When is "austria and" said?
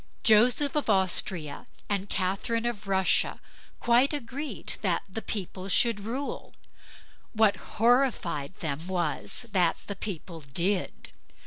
0.89-2.09